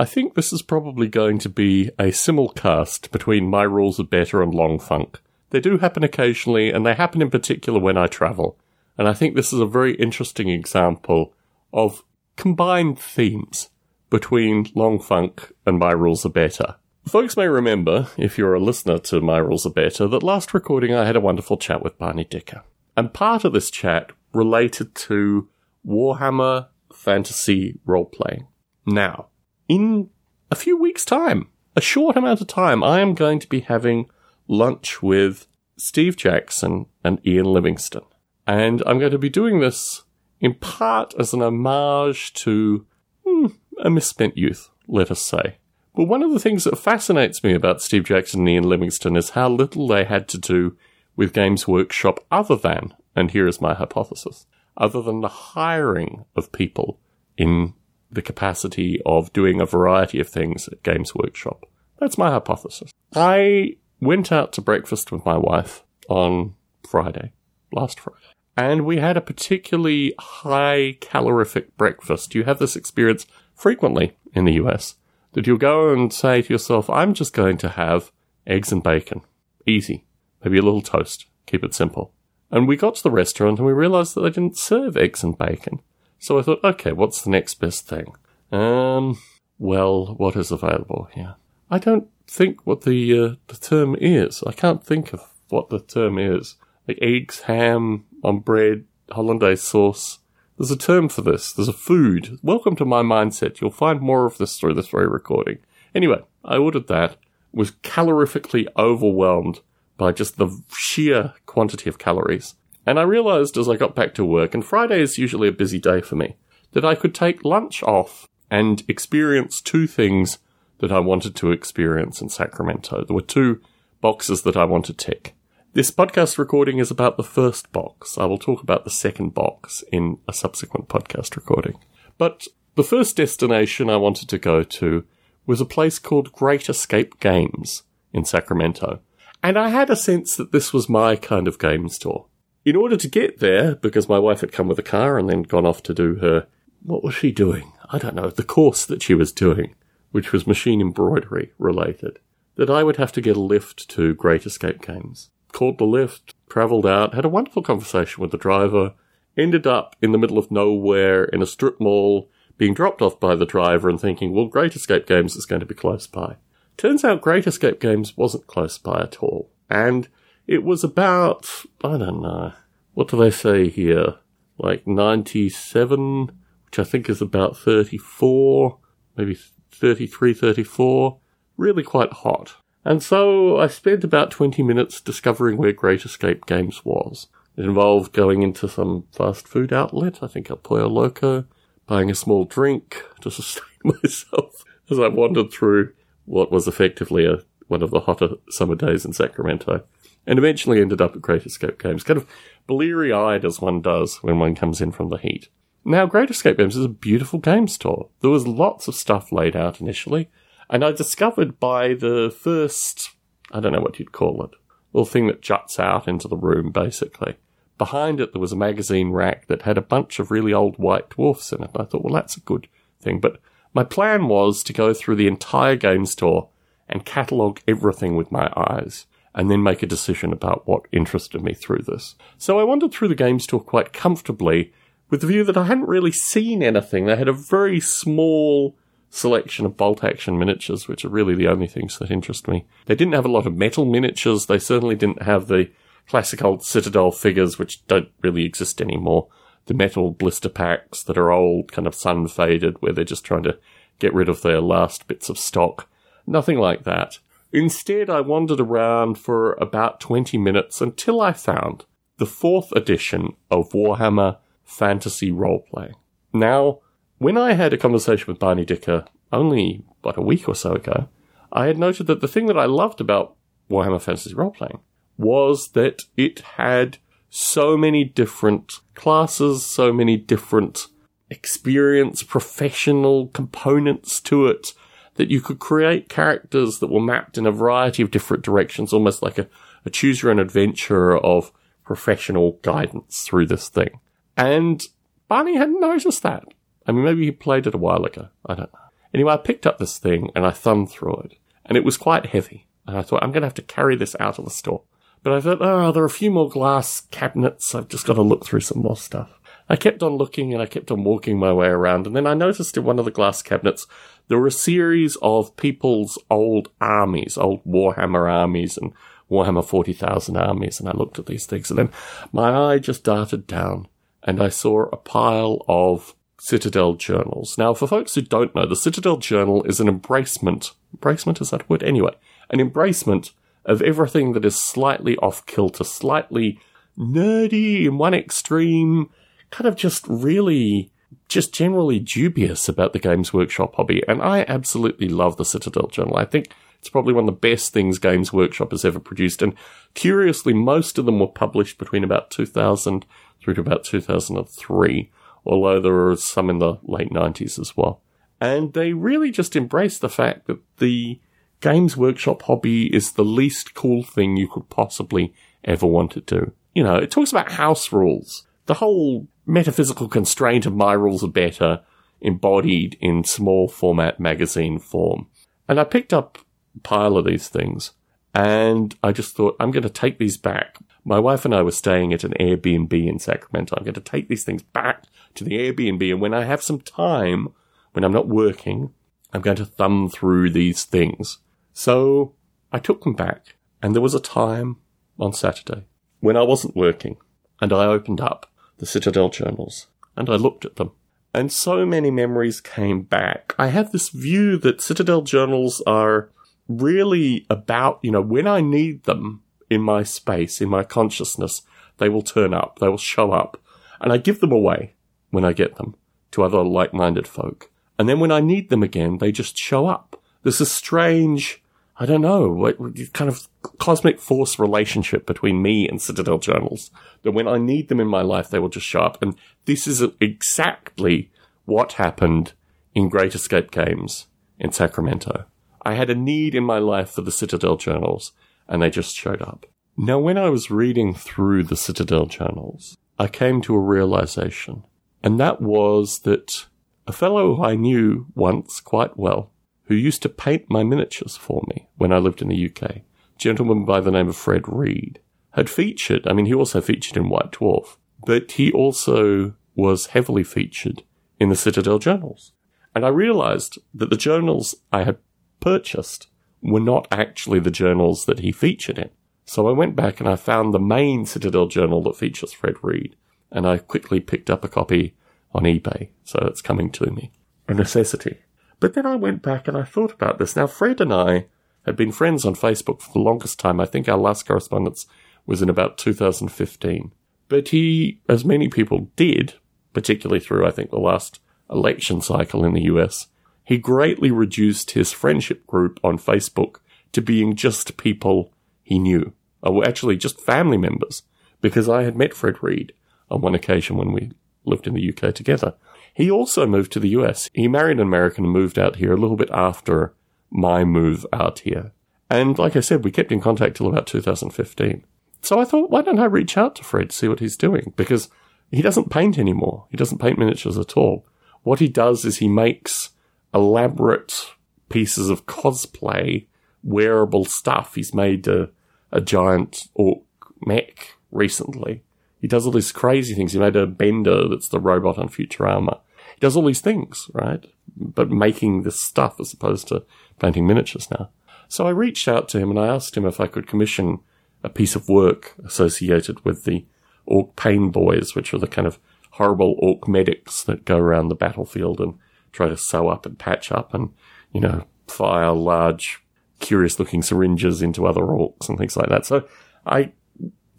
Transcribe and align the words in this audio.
I 0.00 0.04
think 0.04 0.34
this 0.34 0.52
is 0.52 0.62
probably 0.62 1.08
going 1.08 1.38
to 1.40 1.48
be 1.48 1.88
a 1.98 2.12
simulcast 2.12 3.10
between 3.10 3.50
My 3.50 3.64
Rules 3.64 3.98
Are 3.98 4.04
Better 4.04 4.40
and 4.40 4.54
Long 4.54 4.78
Funk. 4.78 5.20
They 5.50 5.58
do 5.58 5.78
happen 5.78 6.04
occasionally, 6.04 6.70
and 6.70 6.86
they 6.86 6.94
happen 6.94 7.20
in 7.20 7.30
particular 7.30 7.80
when 7.80 7.98
I 7.98 8.06
travel. 8.06 8.56
And 8.96 9.08
I 9.08 9.12
think 9.12 9.34
this 9.34 9.52
is 9.52 9.58
a 9.58 9.66
very 9.66 9.96
interesting 9.96 10.50
example 10.50 11.34
of 11.72 12.04
combined 12.36 13.00
themes 13.00 13.70
between 14.08 14.70
Long 14.76 15.00
Funk 15.00 15.52
and 15.66 15.80
My 15.80 15.90
Rules 15.90 16.24
Are 16.24 16.30
Better. 16.30 16.76
Folks 17.04 17.36
may 17.36 17.48
remember, 17.48 18.06
if 18.16 18.38
you're 18.38 18.54
a 18.54 18.60
listener 18.60 18.98
to 18.98 19.20
My 19.20 19.38
Rules 19.38 19.66
Are 19.66 19.70
Better, 19.70 20.06
that 20.06 20.22
last 20.22 20.54
recording 20.54 20.94
I 20.94 21.06
had 21.06 21.16
a 21.16 21.20
wonderful 21.20 21.56
chat 21.56 21.82
with 21.82 21.98
Barney 21.98 22.24
Dicker. 22.24 22.62
And 22.96 23.12
part 23.12 23.44
of 23.44 23.52
this 23.52 23.68
chat 23.68 24.12
related 24.32 24.94
to 24.94 25.48
Warhammer 25.84 26.68
fantasy 26.92 27.80
role 27.84 28.04
playing. 28.04 28.46
Now, 28.86 29.26
in 29.68 30.10
a 30.50 30.56
few 30.56 30.76
weeks' 30.76 31.04
time, 31.04 31.48
a 31.76 31.80
short 31.80 32.16
amount 32.16 32.40
of 32.40 32.46
time, 32.46 32.82
I 32.82 33.00
am 33.00 33.14
going 33.14 33.38
to 33.38 33.48
be 33.48 33.60
having 33.60 34.10
lunch 34.48 35.02
with 35.02 35.46
Steve 35.76 36.16
Jackson 36.16 36.86
and 37.04 37.24
Ian 37.26 37.46
Livingstone. 37.46 38.06
And 38.46 38.82
I'm 38.86 38.98
going 38.98 39.12
to 39.12 39.18
be 39.18 39.28
doing 39.28 39.60
this 39.60 40.02
in 40.40 40.54
part 40.54 41.14
as 41.18 41.32
an 41.32 41.42
homage 41.42 42.32
to 42.32 42.86
hmm, 43.26 43.46
a 43.82 43.90
misspent 43.90 44.36
youth, 44.36 44.70
let 44.88 45.10
us 45.10 45.20
say. 45.20 45.58
But 45.94 46.04
one 46.04 46.22
of 46.22 46.32
the 46.32 46.40
things 46.40 46.64
that 46.64 46.78
fascinates 46.78 47.44
me 47.44 47.52
about 47.52 47.82
Steve 47.82 48.04
Jackson 48.04 48.40
and 48.40 48.48
Ian 48.48 48.68
Livingstone 48.68 49.16
is 49.16 49.30
how 49.30 49.48
little 49.48 49.86
they 49.86 50.04
had 50.04 50.28
to 50.28 50.38
do 50.38 50.76
with 51.16 51.32
Games 51.32 51.66
Workshop 51.66 52.20
other 52.30 52.56
than, 52.56 52.94
and 53.14 53.32
here 53.32 53.48
is 53.48 53.60
my 53.60 53.74
hypothesis, 53.74 54.46
other 54.76 55.02
than 55.02 55.20
the 55.20 55.28
hiring 55.28 56.24
of 56.36 56.52
people 56.52 57.00
in 57.36 57.74
the 58.10 58.22
capacity 58.22 59.00
of 59.04 59.32
doing 59.32 59.60
a 59.60 59.66
variety 59.66 60.20
of 60.20 60.28
things 60.28 60.68
at 60.68 60.82
Games 60.82 61.14
Workshop. 61.14 61.66
That's 61.98 62.18
my 62.18 62.30
hypothesis. 62.30 62.92
I 63.14 63.76
went 64.00 64.32
out 64.32 64.52
to 64.54 64.60
breakfast 64.60 65.12
with 65.12 65.24
my 65.24 65.36
wife 65.36 65.84
on 66.08 66.54
Friday, 66.88 67.32
last 67.72 68.00
Friday, 68.00 68.18
and 68.56 68.84
we 68.84 68.98
had 68.98 69.16
a 69.16 69.22
particularly 69.22 70.14
high 70.18 70.96
calorific 71.00 71.76
breakfast. 71.76 72.34
You 72.34 72.44
have 72.44 72.58
this 72.58 72.76
experience 72.76 73.26
frequently 73.54 74.16
in 74.32 74.44
the 74.44 74.54
US 74.54 74.96
that 75.32 75.46
you'll 75.46 75.58
go 75.58 75.92
and 75.92 76.12
say 76.12 76.42
to 76.42 76.52
yourself, 76.52 76.88
I'm 76.88 77.14
just 77.14 77.32
going 77.32 77.58
to 77.58 77.68
have 77.68 78.10
eggs 78.46 78.72
and 78.72 78.82
bacon. 78.82 79.20
Easy. 79.66 80.06
Maybe 80.42 80.58
a 80.58 80.62
little 80.62 80.82
toast. 80.82 81.26
Keep 81.46 81.64
it 81.64 81.74
simple. 81.74 82.12
And 82.50 82.66
we 82.66 82.76
got 82.76 82.94
to 82.96 83.02
the 83.02 83.10
restaurant 83.10 83.58
and 83.58 83.66
we 83.66 83.72
realized 83.72 84.14
that 84.14 84.22
they 84.22 84.30
didn't 84.30 84.58
serve 84.58 84.96
eggs 84.96 85.22
and 85.22 85.36
bacon. 85.36 85.80
So 86.18 86.38
I 86.38 86.42
thought, 86.42 86.64
okay, 86.64 86.92
what's 86.92 87.22
the 87.22 87.30
next 87.30 87.54
best 87.54 87.86
thing? 87.86 88.12
Um, 88.50 89.18
well, 89.58 90.14
what 90.16 90.36
is 90.36 90.50
available 90.50 91.08
here? 91.12 91.36
I 91.70 91.78
don't 91.78 92.08
think 92.26 92.66
what 92.66 92.82
the 92.82 93.18
uh, 93.18 93.34
the 93.46 93.56
term 93.56 93.96
is. 94.00 94.42
I 94.46 94.52
can't 94.52 94.84
think 94.84 95.12
of 95.12 95.22
what 95.48 95.70
the 95.70 95.80
term 95.80 96.18
is. 96.18 96.56
Like 96.86 96.98
eggs, 97.02 97.42
ham 97.42 98.06
on 98.24 98.40
bread, 98.40 98.84
hollandaise 99.10 99.62
sauce. 99.62 100.18
There's 100.56 100.70
a 100.70 100.76
term 100.76 101.08
for 101.08 101.22
this. 101.22 101.52
There's 101.52 101.68
a 101.68 101.72
food. 101.72 102.38
Welcome 102.42 102.74
to 102.76 102.84
my 102.84 103.02
mindset. 103.02 103.60
You'll 103.60 103.70
find 103.70 104.00
more 104.00 104.26
of 104.26 104.38
this 104.38 104.58
through 104.58 104.74
this 104.74 104.88
very 104.88 105.06
recording. 105.06 105.58
Anyway, 105.94 106.22
I 106.44 106.56
ordered 106.56 106.88
that. 106.88 107.16
Was 107.52 107.70
calorifically 107.70 108.66
overwhelmed 108.76 109.60
by 109.96 110.12
just 110.12 110.36
the 110.36 110.62
sheer 110.76 111.34
quantity 111.46 111.88
of 111.88 111.98
calories. 111.98 112.54
And 112.88 112.98
I 112.98 113.02
realized 113.02 113.58
as 113.58 113.68
I 113.68 113.76
got 113.76 113.94
back 113.94 114.14
to 114.14 114.24
work, 114.24 114.54
and 114.54 114.64
Friday 114.64 115.02
is 115.02 115.18
usually 115.18 115.46
a 115.46 115.52
busy 115.52 115.78
day 115.78 116.00
for 116.00 116.16
me, 116.16 116.36
that 116.72 116.86
I 116.86 116.94
could 116.94 117.14
take 117.14 117.44
lunch 117.44 117.82
off 117.82 118.26
and 118.50 118.82
experience 118.88 119.60
two 119.60 119.86
things 119.86 120.38
that 120.78 120.90
I 120.90 120.98
wanted 120.98 121.36
to 121.36 121.52
experience 121.52 122.22
in 122.22 122.30
Sacramento. 122.30 123.04
There 123.04 123.14
were 123.14 123.20
two 123.20 123.60
boxes 124.00 124.40
that 124.40 124.56
I 124.56 124.64
want 124.64 124.86
to 124.86 124.94
tick. 124.94 125.34
This 125.74 125.90
podcast 125.90 126.38
recording 126.38 126.78
is 126.78 126.90
about 126.90 127.18
the 127.18 127.22
first 127.22 127.70
box. 127.72 128.16
I 128.16 128.24
will 128.24 128.38
talk 128.38 128.62
about 128.62 128.84
the 128.84 128.90
second 128.90 129.34
box 129.34 129.84
in 129.92 130.16
a 130.26 130.32
subsequent 130.32 130.88
podcast 130.88 131.36
recording. 131.36 131.78
But 132.16 132.46
the 132.74 132.82
first 132.82 133.18
destination 133.18 133.90
I 133.90 133.98
wanted 133.98 134.30
to 134.30 134.38
go 134.38 134.62
to 134.62 135.04
was 135.44 135.60
a 135.60 135.66
place 135.66 135.98
called 135.98 136.32
Great 136.32 136.70
Escape 136.70 137.20
Games 137.20 137.82
in 138.14 138.24
Sacramento. 138.24 139.00
And 139.42 139.58
I 139.58 139.68
had 139.68 139.90
a 139.90 139.94
sense 139.94 140.36
that 140.36 140.52
this 140.52 140.72
was 140.72 140.88
my 140.88 141.16
kind 141.16 141.46
of 141.46 141.58
game 141.58 141.90
store. 141.90 142.28
In 142.64 142.76
order 142.76 142.96
to 142.96 143.08
get 143.08 143.38
there, 143.38 143.76
because 143.76 144.08
my 144.08 144.18
wife 144.18 144.40
had 144.40 144.52
come 144.52 144.68
with 144.68 144.78
a 144.78 144.82
car 144.82 145.18
and 145.18 145.28
then 145.28 145.42
gone 145.42 145.66
off 145.66 145.82
to 145.84 145.94
do 145.94 146.16
her, 146.16 146.46
what 146.82 147.02
was 147.02 147.14
she 147.14 147.32
doing? 147.32 147.72
I 147.90 147.98
don't 147.98 148.14
know, 148.14 148.30
the 148.30 148.42
course 148.42 148.84
that 148.86 149.02
she 149.02 149.14
was 149.14 149.32
doing 149.32 149.74
which 150.10 150.32
was 150.32 150.46
machine 150.46 150.80
embroidery 150.80 151.52
related, 151.58 152.18
that 152.56 152.70
I 152.70 152.82
would 152.82 152.96
have 152.96 153.12
to 153.12 153.20
get 153.20 153.36
a 153.36 153.40
lift 153.40 153.88
to 153.90 154.14
Great 154.14 154.46
Escape 154.46 154.82
Games. 154.82 155.30
Called 155.52 155.78
the 155.78 155.84
lift, 155.84 156.34
travelled 156.48 156.86
out, 156.86 157.14
had 157.14 157.24
a 157.24 157.30
wonderful 157.30 157.62
conversation 157.62 158.20
with 158.20 158.30
the 158.30 158.38
driver, 158.38 158.94
ended 159.36 159.66
up 159.66 159.96
in 160.02 160.12
the 160.12 160.18
middle 160.18 160.38
of 160.38 160.50
nowhere 160.50 161.24
in 161.24 161.42
a 161.42 161.46
strip 161.46 161.80
mall, 161.80 162.30
being 162.56 162.74
dropped 162.74 163.00
off 163.02 163.20
by 163.20 163.36
the 163.36 163.46
driver 163.46 163.88
and 163.88 164.00
thinking, 164.00 164.32
well, 164.32 164.46
Great 164.46 164.74
Escape 164.74 165.06
Games 165.06 165.36
is 165.36 165.46
going 165.46 165.60
to 165.60 165.66
be 165.66 165.74
close 165.74 166.06
by. 166.06 166.36
Turns 166.76 167.04
out 167.04 167.20
Great 167.20 167.46
Escape 167.46 167.80
Games 167.80 168.16
wasn't 168.16 168.46
close 168.46 168.78
by 168.78 169.00
at 169.02 169.22
all. 169.22 169.50
And 169.70 170.08
it 170.48 170.64
was 170.64 170.82
about, 170.82 171.46
I 171.84 171.98
don't 171.98 172.22
know, 172.22 172.52
what 172.94 173.08
do 173.08 173.18
they 173.18 173.30
say 173.30 173.68
here? 173.68 174.14
Like 174.56 174.86
97, 174.86 176.32
which 176.64 176.78
I 176.78 176.84
think 176.84 177.08
is 177.08 177.20
about 177.20 177.56
34, 177.56 178.78
maybe 179.16 179.38
33, 179.70 180.34
34, 180.34 181.18
really 181.58 181.82
quite 181.82 182.12
hot. 182.12 182.56
And 182.84 183.02
so 183.02 183.58
I 183.58 183.66
spent 183.66 184.02
about 184.02 184.30
20 184.30 184.62
minutes 184.62 185.02
discovering 185.02 185.58
where 185.58 185.72
Great 185.72 186.04
Escape 186.06 186.46
Games 186.46 186.84
was. 186.84 187.28
It 187.56 187.64
involved 187.64 188.14
going 188.14 188.42
into 188.42 188.68
some 188.68 189.04
fast 189.12 189.46
food 189.46 189.72
outlet, 189.72 190.22
I 190.22 190.28
think 190.28 190.48
El 190.50 190.56
Pollo 190.56 190.88
Loco, 190.88 191.44
buying 191.86 192.10
a 192.10 192.14
small 192.14 192.46
drink 192.46 193.04
to 193.20 193.30
sustain 193.30 193.64
myself 193.84 194.64
as 194.90 194.98
I 194.98 195.08
wandered 195.08 195.52
through 195.52 195.92
what 196.24 196.50
was 196.50 196.66
effectively 196.66 197.26
a, 197.26 197.40
one 197.66 197.82
of 197.82 197.90
the 197.90 198.00
hotter 198.00 198.36
summer 198.48 198.74
days 198.74 199.04
in 199.04 199.12
Sacramento, 199.12 199.84
and 200.26 200.38
eventually 200.38 200.80
ended 200.80 201.00
up 201.00 201.14
at 201.16 201.22
Great 201.22 201.46
Escape 201.46 201.82
Games, 201.82 202.02
kind 202.02 202.18
of 202.18 202.28
bleary 202.66 203.12
eyed 203.12 203.44
as 203.44 203.60
one 203.60 203.80
does 203.80 204.22
when 204.22 204.38
one 204.38 204.54
comes 204.54 204.80
in 204.80 204.92
from 204.92 205.08
the 205.08 205.16
heat. 205.16 205.48
Now, 205.84 206.06
Great 206.06 206.30
Escape 206.30 206.58
Games 206.58 206.76
is 206.76 206.84
a 206.84 206.88
beautiful 206.88 207.38
game 207.38 207.66
store. 207.66 208.08
There 208.20 208.30
was 208.30 208.46
lots 208.46 208.88
of 208.88 208.94
stuff 208.94 209.32
laid 209.32 209.56
out 209.56 209.80
initially, 209.80 210.28
and 210.68 210.84
I 210.84 210.92
discovered 210.92 211.58
by 211.58 211.94
the 211.94 212.34
first, 212.36 213.10
I 213.52 213.60
don't 213.60 213.72
know 213.72 213.80
what 213.80 213.98
you'd 213.98 214.12
call 214.12 214.44
it, 214.44 214.50
little 214.92 215.06
thing 215.06 215.26
that 215.28 215.42
juts 215.42 215.78
out 215.78 216.08
into 216.08 216.28
the 216.28 216.36
room, 216.36 216.72
basically. 216.72 217.36
Behind 217.78 218.20
it, 218.20 218.32
there 218.32 218.40
was 218.40 218.52
a 218.52 218.56
magazine 218.56 219.12
rack 219.12 219.46
that 219.46 219.62
had 219.62 219.78
a 219.78 219.82
bunch 219.82 220.18
of 220.18 220.30
really 220.30 220.52
old 220.52 220.76
white 220.78 221.10
dwarfs 221.10 221.52
in 221.52 221.62
it. 221.62 221.70
I 221.76 221.84
thought, 221.84 222.02
well, 222.02 222.12
that's 222.12 222.36
a 222.36 222.40
good 222.40 222.68
thing. 223.00 223.20
But 223.20 223.40
my 223.72 223.84
plan 223.84 224.28
was 224.28 224.62
to 224.64 224.72
go 224.72 224.92
through 224.92 225.16
the 225.16 225.28
entire 225.28 225.76
game 225.76 226.04
store 226.04 226.48
and 226.88 227.04
catalogue 227.04 227.60
everything 227.68 228.16
with 228.16 228.32
my 228.32 228.52
eyes 228.56 229.06
and 229.34 229.50
then 229.50 229.62
make 229.62 229.82
a 229.82 229.86
decision 229.86 230.32
about 230.32 230.66
what 230.66 230.86
interested 230.92 231.42
me 231.42 231.54
through 231.54 231.82
this. 231.86 232.16
So 232.38 232.58
I 232.58 232.64
wandered 232.64 232.92
through 232.92 233.08
the 233.08 233.14
game 233.14 233.40
store 233.40 233.60
quite 233.60 233.92
comfortably 233.92 234.72
with 235.10 235.20
the 235.20 235.26
view 235.26 235.44
that 235.44 235.56
I 235.56 235.64
hadn't 235.64 235.88
really 235.88 236.12
seen 236.12 236.62
anything. 236.62 237.06
They 237.06 237.16
had 237.16 237.28
a 237.28 237.32
very 237.32 237.80
small 237.80 238.76
selection 239.10 239.64
of 239.64 239.76
bolt 239.76 240.04
action 240.04 240.38
miniatures, 240.38 240.86
which 240.86 241.04
are 241.04 241.08
really 241.08 241.34
the 241.34 241.48
only 241.48 241.66
things 241.66 241.98
that 241.98 242.10
interest 242.10 242.48
me. 242.48 242.66
They 242.86 242.94
didn't 242.94 243.14
have 243.14 243.24
a 243.24 243.30
lot 243.30 243.46
of 243.46 243.56
metal 243.56 243.84
miniatures. 243.84 244.46
They 244.46 244.58
certainly 244.58 244.96
didn't 244.96 245.22
have 245.22 245.48
the 245.48 245.70
classic 246.08 246.42
old 246.42 246.64
Citadel 246.64 247.10
figures, 247.10 247.58
which 247.58 247.86
don't 247.86 248.10
really 248.22 248.44
exist 248.44 248.80
anymore. 248.80 249.28
The 249.66 249.74
metal 249.74 250.10
blister 250.10 250.48
packs 250.48 251.02
that 251.04 251.18
are 251.18 251.30
old, 251.30 251.72
kind 251.72 251.86
of 251.86 251.94
sun 251.94 252.26
faded, 252.28 252.80
where 252.80 252.92
they're 252.92 253.04
just 253.04 253.24
trying 253.24 253.42
to 253.44 253.58
get 253.98 254.14
rid 254.14 254.28
of 254.28 254.42
their 254.42 254.60
last 254.60 255.06
bits 255.08 255.28
of 255.28 255.38
stock. 255.38 255.88
Nothing 256.26 256.58
like 256.58 256.84
that. 256.84 257.18
Instead, 257.52 258.10
I 258.10 258.20
wandered 258.20 258.60
around 258.60 259.18
for 259.18 259.54
about 259.54 260.00
20 260.00 260.36
minutes 260.38 260.80
until 260.80 261.20
I 261.20 261.32
found 261.32 261.86
the 262.18 262.26
fourth 262.26 262.72
edition 262.72 263.36
of 263.50 263.70
Warhammer 263.70 264.38
fantasy 264.64 265.30
role 265.30 265.64
playing. 265.70 265.94
Now, 266.32 266.80
when 267.18 267.38
I 267.38 267.54
had 267.54 267.72
a 267.72 267.78
conversation 267.78 268.26
with 268.28 268.38
Barney 268.38 268.64
Dicker 268.64 269.06
only 269.32 269.84
about 270.02 270.18
a 270.18 270.22
week 270.22 270.48
or 270.48 270.54
so 270.54 270.72
ago, 270.72 271.08
I 271.52 271.66
had 271.66 271.78
noted 271.78 272.06
that 272.06 272.20
the 272.20 272.28
thing 272.28 272.46
that 272.46 272.58
I 272.58 272.66
loved 272.66 273.00
about 273.00 273.34
Warhammer 273.70 274.00
Fantasy 274.00 274.34
Roleplaying 274.34 274.80
was 275.16 275.68
that 275.68 276.02
it 276.16 276.40
had 276.40 276.98
so 277.30 277.76
many 277.76 278.04
different 278.04 278.80
classes, 278.94 279.64
so 279.64 279.92
many 279.92 280.16
different 280.16 280.88
experience, 281.30 282.22
professional 282.22 283.28
components 283.28 284.20
to 284.22 284.46
it, 284.46 284.72
that 285.18 285.30
you 285.30 285.40
could 285.40 285.58
create 285.58 286.08
characters 286.08 286.78
that 286.78 286.90
were 286.90 287.00
mapped 287.00 287.36
in 287.36 287.44
a 287.44 287.52
variety 287.52 288.02
of 288.02 288.10
different 288.12 288.44
directions, 288.44 288.92
almost 288.92 289.20
like 289.20 289.36
a, 289.36 289.48
a 289.84 289.90
choose 289.90 290.22
your 290.22 290.30
own 290.30 290.38
adventure 290.38 291.18
of 291.18 291.52
professional 291.84 292.52
guidance 292.62 293.24
through 293.24 293.46
this 293.46 293.68
thing. 293.68 293.98
And 294.36 294.86
Barney 295.26 295.56
hadn't 295.56 295.80
noticed 295.80 296.22
that. 296.22 296.44
I 296.86 296.92
mean, 296.92 297.04
maybe 297.04 297.24
he 297.24 297.32
played 297.32 297.66
it 297.66 297.74
a 297.74 297.78
while 297.78 298.04
ago. 298.04 298.28
I 298.46 298.54
don't 298.54 298.72
know. 298.72 298.78
Anyway, 299.12 299.32
I 299.32 299.38
picked 299.38 299.66
up 299.66 299.78
this 299.78 299.98
thing 299.98 300.30
and 300.36 300.46
I 300.46 300.50
thumbed 300.50 300.90
through 300.90 301.16
it, 301.24 301.34
and 301.66 301.76
it 301.76 301.84
was 301.84 301.96
quite 301.96 302.26
heavy. 302.26 302.68
And 302.86 302.96
I 302.96 303.02
thought, 303.02 303.22
I'm 303.22 303.32
going 303.32 303.42
to 303.42 303.48
have 303.48 303.54
to 303.54 303.62
carry 303.62 303.96
this 303.96 304.14
out 304.20 304.38
of 304.38 304.44
the 304.44 304.50
store. 304.50 304.82
But 305.24 305.32
I 305.32 305.40
thought, 305.40 305.58
oh, 305.60 305.90
there 305.90 306.04
are 306.04 306.06
a 306.06 306.10
few 306.10 306.30
more 306.30 306.48
glass 306.48 307.00
cabinets. 307.10 307.74
I've 307.74 307.88
just 307.88 308.06
got 308.06 308.14
to 308.14 308.22
look 308.22 308.46
through 308.46 308.60
some 308.60 308.80
more 308.80 308.96
stuff. 308.96 309.30
I 309.68 309.76
kept 309.76 310.02
on 310.02 310.16
looking 310.16 310.52
and 310.52 310.62
I 310.62 310.66
kept 310.66 310.90
on 310.90 311.04
walking 311.04 311.38
my 311.38 311.52
way 311.52 311.68
around. 311.68 312.06
And 312.06 312.16
then 312.16 312.26
I 312.26 312.34
noticed 312.34 312.76
in 312.76 312.84
one 312.84 312.98
of 312.98 313.04
the 313.04 313.10
glass 313.10 313.42
cabinets, 313.42 313.86
there 314.28 314.38
were 314.38 314.46
a 314.46 314.52
series 314.52 315.16
of 315.20 315.56
people's 315.56 316.18
old 316.30 316.70
armies, 316.80 317.36
old 317.36 317.64
Warhammer 317.64 318.30
armies 318.30 318.78
and 318.78 318.92
Warhammer 319.30 319.64
40,000 319.64 320.36
armies. 320.36 320.80
And 320.80 320.88
I 320.88 320.92
looked 320.92 321.18
at 321.18 321.26
these 321.26 321.46
things 321.46 321.70
and 321.70 321.78
then 321.78 321.90
my 322.32 322.72
eye 322.72 322.78
just 322.78 323.04
darted 323.04 323.46
down 323.46 323.88
and 324.22 324.42
I 324.42 324.48
saw 324.48 324.84
a 324.86 324.96
pile 324.96 325.64
of 325.68 326.14
Citadel 326.40 326.94
journals. 326.94 327.58
Now, 327.58 327.74
for 327.74 327.88
folks 327.88 328.14
who 328.14 328.22
don't 328.22 328.54
know, 328.54 328.66
the 328.66 328.76
Citadel 328.76 329.16
journal 329.16 329.64
is 329.64 329.80
an 329.80 329.88
embracement. 329.88 330.72
Embracement 330.96 331.40
is 331.40 331.50
that 331.50 331.68
word? 331.68 331.82
Anyway, 331.82 332.14
an 332.50 332.60
embracement 332.60 333.32
of 333.64 333.82
everything 333.82 334.32
that 334.32 334.44
is 334.44 334.62
slightly 334.62 335.16
off 335.18 335.44
kilter, 335.46 335.84
slightly 335.84 336.60
nerdy 336.96 337.86
in 337.86 337.98
one 337.98 338.14
extreme, 338.14 339.10
kind 339.50 339.66
of 339.66 339.76
just 339.76 340.06
really, 340.08 340.90
just 341.28 341.52
generally 341.54 341.98
dubious 341.98 342.68
about 342.68 342.92
the 342.92 342.98
Games 342.98 343.32
Workshop 343.32 343.74
hobby. 343.76 344.02
And 344.08 344.22
I 344.22 344.44
absolutely 344.48 345.08
love 345.08 345.36
the 345.36 345.44
Citadel 345.44 345.88
Journal. 345.88 346.16
I 346.16 346.24
think 346.24 346.52
it's 346.78 346.88
probably 346.88 347.12
one 347.12 347.28
of 347.28 347.34
the 347.34 347.48
best 347.48 347.72
things 347.72 347.98
Games 347.98 348.32
Workshop 348.32 348.70
has 348.70 348.84
ever 348.84 349.00
produced. 349.00 349.42
And 349.42 349.54
curiously, 349.94 350.52
most 350.52 350.98
of 350.98 351.06
them 351.06 351.18
were 351.18 351.26
published 351.26 351.78
between 351.78 352.04
about 352.04 352.30
2000 352.30 353.04
through 353.40 353.54
to 353.54 353.60
about 353.60 353.84
2003, 353.84 355.10
although 355.44 355.80
there 355.80 355.92
were 355.92 356.16
some 356.16 356.50
in 356.50 356.58
the 356.58 356.78
late 356.82 357.10
90s 357.10 357.58
as 357.58 357.76
well. 357.76 358.02
And 358.40 358.72
they 358.72 358.92
really 358.92 359.30
just 359.30 359.56
embrace 359.56 359.98
the 359.98 360.08
fact 360.08 360.46
that 360.46 360.60
the 360.78 361.20
Games 361.60 361.96
Workshop 361.96 362.42
hobby 362.42 362.94
is 362.94 363.12
the 363.12 363.24
least 363.24 363.74
cool 363.74 364.04
thing 364.04 364.36
you 364.36 364.48
could 364.48 364.68
possibly 364.68 365.34
ever 365.64 365.86
want 365.86 366.12
to 366.12 366.20
do. 366.20 366.52
You 366.74 366.84
know, 366.84 366.96
it 366.96 367.10
talks 367.10 367.32
about 367.32 367.52
house 367.52 367.92
rules. 367.92 368.46
The 368.66 368.74
whole 368.74 369.26
metaphysical 369.48 370.08
constraint 370.08 370.66
of 370.66 370.74
my 370.74 370.92
rules 370.92 371.24
are 371.24 371.28
better 371.28 371.82
embodied 372.20 372.96
in 373.00 373.24
small 373.24 373.68
format 373.68 374.20
magazine 374.20 374.78
form. 374.78 375.28
And 375.68 375.78
I 375.78 375.84
picked 375.84 376.12
up 376.12 376.38
a 376.76 376.80
pile 376.80 377.16
of 377.16 377.24
these 377.24 377.48
things 377.48 377.92
and 378.34 378.94
I 379.02 379.12
just 379.12 379.36
thought, 379.36 379.56
I'm 379.58 379.70
going 379.70 379.82
to 379.82 379.90
take 379.90 380.18
these 380.18 380.36
back. 380.36 380.78
My 381.04 381.18
wife 381.18 381.44
and 381.44 381.54
I 381.54 381.62
were 381.62 381.70
staying 381.70 382.12
at 382.12 382.24
an 382.24 382.34
Airbnb 382.38 382.92
in 382.92 383.18
Sacramento. 383.18 383.74
I'm 383.76 383.84
going 383.84 383.94
to 383.94 384.00
take 384.00 384.28
these 384.28 384.44
things 384.44 384.62
back 384.62 385.04
to 385.34 385.44
the 385.44 385.52
Airbnb. 385.52 386.10
And 386.10 386.20
when 386.20 386.34
I 386.34 386.44
have 386.44 386.62
some 386.62 386.80
time, 386.80 387.48
when 387.92 388.04
I'm 388.04 388.12
not 388.12 388.28
working, 388.28 388.92
I'm 389.32 389.40
going 389.40 389.56
to 389.56 389.64
thumb 389.64 390.10
through 390.10 390.50
these 390.50 390.84
things 390.84 391.38
so 391.78 392.34
I 392.72 392.80
took 392.80 393.04
them 393.04 393.12
back, 393.12 393.54
and 393.80 393.94
there 393.94 394.02
was 394.02 394.12
a 394.12 394.18
time 394.18 394.78
on 395.16 395.32
Saturday 395.32 395.84
when 396.18 396.36
I 396.36 396.42
wasn't 396.42 396.74
working, 396.74 397.18
and 397.60 397.72
I 397.72 397.86
opened 397.86 398.20
up 398.20 398.50
the 398.78 398.86
Citadel 398.86 399.28
journals 399.28 399.86
and 400.16 400.28
I 400.28 400.34
looked 400.34 400.64
at 400.64 400.76
them. 400.76 400.90
And 401.32 401.52
so 401.52 401.86
many 401.86 402.10
memories 402.10 402.60
came 402.60 403.02
back. 403.02 403.54
I 403.58 403.68
have 403.68 403.92
this 403.92 404.08
view 404.08 404.56
that 404.58 404.80
Citadel 404.80 405.22
journals 405.22 405.80
are 405.86 406.30
really 406.66 407.46
about, 407.48 408.00
you 408.02 408.10
know, 408.10 408.20
when 408.20 408.46
I 408.46 408.60
need 408.60 409.04
them 409.04 409.42
in 409.70 409.80
my 409.80 410.02
space, 410.02 410.60
in 410.60 410.68
my 410.68 410.82
consciousness, 410.82 411.62
they 411.98 412.08
will 412.08 412.22
turn 412.22 412.54
up, 412.54 412.78
they 412.78 412.88
will 412.88 412.98
show 412.98 413.32
up. 413.32 413.62
And 414.00 414.12
I 414.12 414.16
give 414.16 414.40
them 414.40 414.52
away 414.52 414.94
when 415.30 415.44
I 415.44 415.52
get 415.52 415.76
them 415.76 415.94
to 416.32 416.42
other 416.42 416.62
like 416.62 416.92
minded 416.94 417.28
folk. 417.28 417.70
And 417.98 418.08
then 418.08 418.20
when 418.20 418.32
I 418.32 418.40
need 418.40 418.70
them 418.70 418.82
again, 418.82 419.18
they 419.18 419.32
just 419.32 419.56
show 419.56 419.86
up. 419.86 420.20
There's 420.42 420.60
a 420.60 420.66
strange 420.66 421.62
I 422.00 422.06
don't 422.06 422.22
know, 422.22 422.48
what 422.48 422.76
kind 423.12 423.28
of 423.28 423.48
cosmic 423.78 424.20
force 424.20 424.58
relationship 424.58 425.26
between 425.26 425.62
me 425.62 425.88
and 425.88 426.00
Citadel 426.00 426.38
journals 426.38 426.90
that 427.22 427.32
when 427.32 427.48
I 427.48 427.58
need 427.58 427.88
them 427.88 427.98
in 427.98 428.06
my 428.06 428.22
life, 428.22 428.50
they 428.50 428.60
will 428.60 428.68
just 428.68 428.86
show 428.86 429.00
up. 429.00 429.20
And 429.20 429.34
this 429.64 429.88
is 429.88 430.02
exactly 430.20 431.30
what 431.64 431.94
happened 431.94 432.52
in 432.94 433.08
Great 433.08 433.34
Escape 433.34 433.72
Games 433.72 434.28
in 434.60 434.70
Sacramento. 434.70 435.46
I 435.82 435.94
had 435.94 436.08
a 436.08 436.14
need 436.14 436.54
in 436.54 436.64
my 436.64 436.78
life 436.78 437.10
for 437.10 437.22
the 437.22 437.32
Citadel 437.32 437.76
journals 437.76 438.32
and 438.68 438.80
they 438.80 438.90
just 438.90 439.16
showed 439.16 439.42
up. 439.42 439.66
Now, 439.96 440.20
when 440.20 440.38
I 440.38 440.50
was 440.50 440.70
reading 440.70 441.14
through 441.14 441.64
the 441.64 441.76
Citadel 441.76 442.26
journals, 442.26 442.96
I 443.18 443.26
came 443.26 443.60
to 443.62 443.74
a 443.74 443.80
realization, 443.80 444.84
and 445.24 445.40
that 445.40 445.60
was 445.60 446.20
that 446.20 446.66
a 447.08 447.12
fellow 447.12 447.64
I 447.64 447.74
knew 447.74 448.26
once 448.36 448.78
quite 448.78 449.16
well 449.16 449.50
who 449.88 449.94
used 449.94 450.22
to 450.22 450.28
paint 450.28 450.66
my 450.68 450.84
miniatures 450.84 451.36
for 451.36 451.62
me 451.68 451.88
when 451.96 452.12
I 452.12 452.18
lived 452.18 452.42
in 452.42 452.48
the 452.48 452.70
UK, 452.70 453.00
gentleman 453.38 453.84
by 453.84 454.00
the 454.00 454.10
name 454.10 454.28
of 454.28 454.36
Fred 454.36 454.68
Reed, 454.68 455.20
had 455.52 455.70
featured, 455.70 456.26
I 456.28 456.34
mean, 456.34 456.46
he 456.46 456.54
also 456.54 456.80
featured 456.82 457.16
in 457.16 457.30
White 457.30 457.52
Dwarf, 457.52 457.96
but 458.24 458.52
he 458.52 458.70
also 458.70 459.54
was 459.74 460.08
heavily 460.08 460.44
featured 460.44 461.02
in 461.40 461.48
the 461.48 461.56
Citadel 461.56 461.98
journals. 461.98 462.52
And 462.94 463.04
I 463.04 463.08
realized 463.08 463.78
that 463.94 464.10
the 464.10 464.16
journals 464.16 464.74
I 464.92 465.04
had 465.04 465.18
purchased 465.60 466.28
were 466.62 466.80
not 466.80 467.08
actually 467.10 467.60
the 467.60 467.70
journals 467.70 468.26
that 468.26 468.40
he 468.40 468.52
featured 468.52 468.98
in. 468.98 469.10
So 469.46 469.68
I 469.68 469.72
went 469.72 469.96
back 469.96 470.20
and 470.20 470.28
I 470.28 470.36
found 470.36 470.74
the 470.74 470.78
main 470.78 471.24
Citadel 471.24 471.66
journal 471.66 472.02
that 472.02 472.16
features 472.16 472.52
Fred 472.52 472.74
Reed, 472.82 473.16
and 473.50 473.66
I 473.66 473.78
quickly 473.78 474.20
picked 474.20 474.50
up 474.50 474.64
a 474.64 474.68
copy 474.68 475.16
on 475.52 475.62
eBay. 475.62 476.10
So 476.24 476.40
it's 476.42 476.60
coming 476.60 476.90
to 476.92 477.10
me. 477.10 477.32
A 477.68 477.72
necessity. 477.72 478.38
But 478.80 478.94
then 478.94 479.06
I 479.06 479.16
went 479.16 479.42
back 479.42 479.68
and 479.68 479.76
I 479.76 479.82
thought 479.82 480.12
about 480.12 480.38
this. 480.38 480.54
Now, 480.54 480.66
Fred 480.66 481.00
and 481.00 481.12
I 481.12 481.46
had 481.84 481.96
been 481.96 482.12
friends 482.12 482.44
on 482.44 482.54
Facebook 482.54 483.00
for 483.00 483.12
the 483.12 483.18
longest 483.18 483.58
time. 483.58 483.80
I 483.80 483.86
think 483.86 484.08
our 484.08 484.18
last 484.18 484.46
correspondence 484.46 485.06
was 485.46 485.62
in 485.62 485.68
about 485.68 485.98
2015. 485.98 487.12
But 487.48 487.68
he, 487.68 488.20
as 488.28 488.44
many 488.44 488.68
people 488.68 489.10
did, 489.16 489.54
particularly 489.92 490.40
through, 490.40 490.66
I 490.66 490.70
think, 490.70 490.90
the 490.90 490.98
last 490.98 491.40
election 491.70 492.20
cycle 492.20 492.64
in 492.64 492.74
the 492.74 492.82
US, 492.82 493.28
he 493.64 493.78
greatly 493.78 494.30
reduced 494.30 494.92
his 494.92 495.12
friendship 495.12 495.66
group 495.66 495.98
on 496.04 496.18
Facebook 496.18 496.76
to 497.12 497.20
being 497.20 497.56
just 497.56 497.96
people 497.96 498.52
he 498.82 498.98
knew, 498.98 499.32
or 499.62 499.86
actually 499.86 500.16
just 500.16 500.40
family 500.40 500.76
members, 500.76 501.22
because 501.60 501.88
I 501.88 502.02
had 502.02 502.16
met 502.16 502.34
Fred 502.34 502.62
Reed 502.62 502.92
on 503.30 503.40
one 503.40 503.54
occasion 503.54 503.96
when 503.96 504.12
we 504.12 504.32
lived 504.64 504.86
in 504.86 504.94
the 504.94 505.08
UK 505.08 505.34
together. 505.34 505.74
He 506.18 506.28
also 506.28 506.66
moved 506.66 506.90
to 506.92 507.00
the 507.00 507.10
US. 507.10 507.48
He 507.54 507.68
married 507.68 507.98
an 507.98 508.08
American 508.08 508.42
and 508.42 508.52
moved 508.52 508.76
out 508.76 508.96
here 508.96 509.12
a 509.12 509.16
little 509.16 509.36
bit 509.36 509.50
after 509.52 510.14
my 510.50 510.82
move 510.82 511.24
out 511.32 511.60
here. 511.60 511.92
And 512.28 512.58
like 512.58 512.74
I 512.74 512.80
said, 512.80 513.04
we 513.04 513.12
kept 513.12 513.30
in 513.30 513.40
contact 513.40 513.76
till 513.76 513.86
about 513.86 514.08
2015. 514.08 515.04
So 515.42 515.60
I 515.60 515.64
thought, 515.64 515.90
why 515.90 516.02
don't 516.02 516.18
I 516.18 516.24
reach 516.24 516.58
out 516.58 516.74
to 516.74 516.82
Fred, 516.82 517.12
see 517.12 517.28
what 517.28 517.38
he's 517.38 517.56
doing? 517.56 517.92
Because 517.94 518.30
he 518.72 518.82
doesn't 518.82 519.10
paint 519.10 519.38
anymore. 519.38 519.86
He 519.92 519.96
doesn't 519.96 520.18
paint 520.18 520.40
miniatures 520.40 520.76
at 520.76 520.96
all. 520.96 521.24
What 521.62 521.78
he 521.78 521.86
does 521.86 522.24
is 522.24 522.38
he 522.38 522.48
makes 522.48 523.10
elaborate 523.54 524.50
pieces 524.88 525.30
of 525.30 525.46
cosplay, 525.46 526.48
wearable 526.82 527.44
stuff. 527.44 527.94
He's 527.94 528.12
made 528.12 528.48
a, 528.48 528.70
a 529.12 529.20
giant 529.20 529.86
orc 529.94 530.24
mech 530.66 531.14
recently. 531.30 532.02
He 532.40 532.48
does 532.48 532.66
all 532.66 532.72
these 532.72 532.90
crazy 532.90 533.34
things. 533.34 533.52
He 533.52 533.60
made 533.60 533.76
a 533.76 533.86
bender 533.86 534.48
that's 534.48 534.68
the 534.68 534.80
robot 534.80 535.16
on 535.16 535.28
Futurama. 535.28 536.00
He 536.38 536.46
does 536.46 536.56
all 536.56 536.64
these 536.64 536.80
things, 536.80 537.28
right? 537.34 537.66
But 537.96 538.30
making 538.30 538.84
this 538.84 539.00
stuff 539.00 539.40
as 539.40 539.52
opposed 539.52 539.88
to 539.88 540.04
painting 540.38 540.68
miniatures 540.68 541.10
now. 541.10 541.30
So 541.66 541.84
I 541.84 541.90
reached 541.90 542.28
out 542.28 542.48
to 542.50 542.60
him 542.60 542.70
and 542.70 542.78
I 542.78 542.86
asked 542.86 543.16
him 543.16 543.26
if 543.26 543.40
I 543.40 543.48
could 543.48 543.66
commission 543.66 544.20
a 544.62 544.68
piece 544.68 544.94
of 544.94 545.08
work 545.08 545.56
associated 545.64 546.44
with 546.44 546.62
the 546.62 546.86
Orc 547.26 547.56
Pain 547.56 547.90
Boys, 547.90 548.36
which 548.36 548.54
are 548.54 548.58
the 548.58 548.68
kind 548.68 548.86
of 548.86 549.00
horrible 549.32 549.74
Orc 549.80 550.06
medics 550.06 550.62
that 550.62 550.84
go 550.84 550.96
around 550.96 551.26
the 551.26 551.34
battlefield 551.34 552.00
and 552.00 552.14
try 552.52 552.68
to 552.68 552.76
sew 552.76 553.08
up 553.08 553.26
and 553.26 553.36
patch 553.36 553.72
up 553.72 553.92
and, 553.92 554.10
you 554.52 554.60
know, 554.60 554.84
fire 555.08 555.50
large, 555.50 556.22
curious 556.60 557.00
looking 557.00 557.22
syringes 557.22 557.82
into 557.82 558.06
other 558.06 558.22
orcs 558.22 558.68
and 558.68 558.78
things 558.78 558.96
like 558.96 559.08
that. 559.08 559.26
So 559.26 559.48
I 559.84 560.12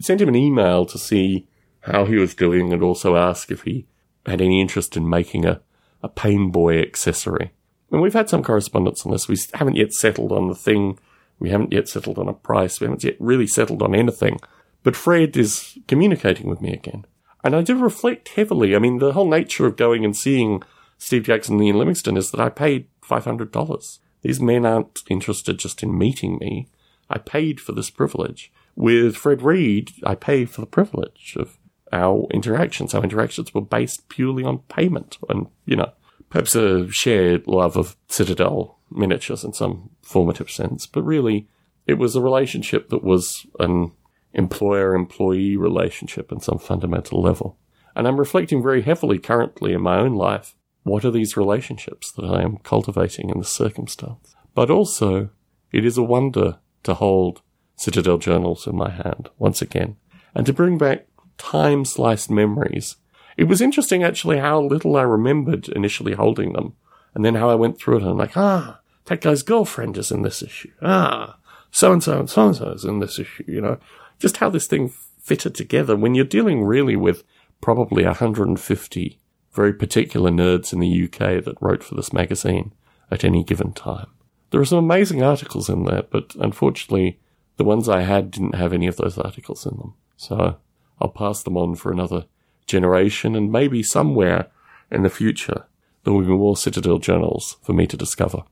sent 0.00 0.22
him 0.22 0.28
an 0.30 0.36
email 0.36 0.86
to 0.86 0.96
see 0.96 1.46
how 1.80 2.06
he 2.06 2.16
was 2.16 2.34
doing 2.34 2.72
and 2.72 2.82
also 2.82 3.14
ask 3.14 3.50
if 3.50 3.64
he 3.64 3.86
had 4.26 4.40
any 4.40 4.60
interest 4.60 4.96
in 4.96 5.08
making 5.08 5.44
a, 5.44 5.60
a 6.02 6.08
Pain 6.08 6.50
Boy 6.50 6.80
accessory. 6.80 7.52
And 7.90 8.00
we've 8.00 8.14
had 8.14 8.30
some 8.30 8.42
correspondence 8.42 9.04
on 9.04 9.12
this. 9.12 9.28
We 9.28 9.36
haven't 9.54 9.76
yet 9.76 9.92
settled 9.92 10.32
on 10.32 10.48
the 10.48 10.54
thing. 10.54 10.98
We 11.38 11.50
haven't 11.50 11.72
yet 11.72 11.88
settled 11.88 12.18
on 12.18 12.28
a 12.28 12.32
price. 12.32 12.80
We 12.80 12.86
haven't 12.86 13.04
yet 13.04 13.16
really 13.18 13.46
settled 13.46 13.82
on 13.82 13.94
anything. 13.94 14.38
But 14.82 14.96
Fred 14.96 15.36
is 15.36 15.78
communicating 15.88 16.48
with 16.48 16.60
me 16.60 16.72
again. 16.72 17.04
And 17.42 17.56
I 17.56 17.62
do 17.62 17.76
reflect 17.76 18.30
heavily. 18.30 18.76
I 18.76 18.78
mean, 18.78 18.98
the 18.98 19.12
whole 19.12 19.28
nature 19.28 19.66
of 19.66 19.76
going 19.76 20.04
and 20.04 20.16
seeing 20.16 20.62
Steve 20.98 21.24
Jackson 21.24 21.56
and 21.56 21.64
Ian 21.64 21.78
Livingstone 21.78 22.16
is 22.16 22.30
that 22.30 22.40
I 22.40 22.50
paid 22.50 22.86
$500. 23.02 23.98
These 24.22 24.40
men 24.40 24.66
aren't 24.66 25.00
interested 25.08 25.58
just 25.58 25.82
in 25.82 25.96
meeting 25.96 26.38
me. 26.38 26.68
I 27.08 27.18
paid 27.18 27.60
for 27.60 27.72
this 27.72 27.90
privilege. 27.90 28.52
With 28.76 29.16
Fred 29.16 29.42
Reed, 29.42 29.92
I 30.04 30.14
pay 30.14 30.44
for 30.44 30.60
the 30.60 30.66
privilege 30.66 31.34
of 31.38 31.58
our 31.92 32.26
interactions. 32.30 32.94
Our 32.94 33.02
interactions 33.02 33.52
were 33.52 33.60
based 33.60 34.08
purely 34.08 34.44
on 34.44 34.58
payment 34.68 35.18
and, 35.28 35.46
you 35.64 35.76
know, 35.76 35.92
perhaps 36.28 36.54
a 36.54 36.90
shared 36.90 37.46
love 37.46 37.76
of 37.76 37.96
Citadel 38.08 38.78
miniatures 38.90 39.44
in 39.44 39.52
some 39.52 39.90
formative 40.02 40.50
sense, 40.50 40.86
but 40.86 41.02
really 41.02 41.48
it 41.86 41.94
was 41.94 42.14
a 42.14 42.20
relationship 42.20 42.88
that 42.90 43.02
was 43.02 43.46
an 43.58 43.92
employer 44.32 44.94
employee 44.94 45.56
relationship 45.56 46.30
in 46.30 46.40
some 46.40 46.58
fundamental 46.58 47.20
level. 47.20 47.58
And 47.96 48.06
I'm 48.06 48.18
reflecting 48.18 48.62
very 48.62 48.82
heavily 48.82 49.18
currently 49.18 49.72
in 49.72 49.82
my 49.82 49.98
own 49.98 50.14
life. 50.14 50.54
What 50.84 51.04
are 51.04 51.10
these 51.10 51.36
relationships 51.36 52.12
that 52.12 52.24
I 52.24 52.42
am 52.42 52.58
cultivating 52.58 53.28
in 53.28 53.38
this 53.38 53.50
circumstance? 53.50 54.34
But 54.54 54.70
also, 54.70 55.30
it 55.72 55.84
is 55.84 55.98
a 55.98 56.02
wonder 56.02 56.58
to 56.84 56.94
hold 56.94 57.42
Citadel 57.76 58.18
journals 58.18 58.66
in 58.66 58.76
my 58.76 58.90
hand 58.90 59.30
once 59.38 59.60
again 59.60 59.96
and 60.34 60.46
to 60.46 60.52
bring 60.52 60.78
back 60.78 61.06
time 61.40 61.84
sliced 61.84 62.30
memories. 62.30 62.96
It 63.36 63.44
was 63.44 63.60
interesting 63.60 64.02
actually 64.02 64.38
how 64.38 64.60
little 64.60 64.96
I 64.96 65.02
remembered 65.02 65.68
initially 65.68 66.14
holding 66.14 66.52
them 66.52 66.74
and 67.14 67.24
then 67.24 67.34
how 67.34 67.48
I 67.48 67.54
went 67.54 67.78
through 67.78 67.96
it 67.96 68.02
and 68.02 68.10
I'm 68.10 68.18
like, 68.18 68.36
ah, 68.36 68.80
that 69.06 69.22
guy's 69.22 69.42
girlfriend 69.42 69.96
is 69.96 70.10
in 70.10 70.22
this 70.22 70.42
issue. 70.42 70.70
Ah, 70.82 71.38
so 71.70 71.92
and 71.92 72.02
so 72.02 72.20
and 72.20 72.28
so 72.28 72.46
and 72.48 72.56
so 72.56 72.70
is 72.70 72.84
in 72.84 72.98
this 73.00 73.18
issue, 73.18 73.44
you 73.46 73.60
know, 73.60 73.78
just 74.18 74.36
how 74.36 74.50
this 74.50 74.66
thing 74.66 74.92
fitted 75.18 75.54
together 75.54 75.96
when 75.96 76.14
you're 76.14 76.24
dealing 76.24 76.64
really 76.64 76.96
with 76.96 77.24
probably 77.60 78.04
150 78.04 79.18
very 79.52 79.72
particular 79.72 80.30
nerds 80.30 80.72
in 80.72 80.80
the 80.80 81.04
UK 81.04 81.44
that 81.44 81.60
wrote 81.60 81.82
for 81.82 81.94
this 81.94 82.12
magazine 82.12 82.72
at 83.10 83.24
any 83.24 83.42
given 83.42 83.72
time. 83.72 84.06
There 84.50 84.60
are 84.60 84.66
some 84.66 84.78
amazing 84.78 85.22
articles 85.22 85.68
in 85.68 85.84
there, 85.84 86.02
but 86.02 86.34
unfortunately, 86.38 87.18
the 87.56 87.64
ones 87.64 87.88
I 87.88 88.02
had 88.02 88.30
didn't 88.30 88.54
have 88.54 88.72
any 88.72 88.86
of 88.86 88.96
those 88.96 89.18
articles 89.18 89.66
in 89.66 89.76
them. 89.76 89.94
So 90.16 90.56
I'll 91.00 91.08
pass 91.08 91.42
them 91.42 91.56
on 91.56 91.74
for 91.76 91.90
another 91.90 92.26
generation, 92.66 93.34
and 93.34 93.50
maybe 93.50 93.82
somewhere 93.82 94.50
in 94.90 95.02
the 95.02 95.10
future 95.10 95.64
there 96.04 96.12
will 96.12 96.22
be 96.22 96.28
more 96.28 96.56
Citadel 96.56 96.98
journals 96.98 97.56
for 97.62 97.72
me 97.72 97.86
to 97.86 97.96
discover. 97.96 98.42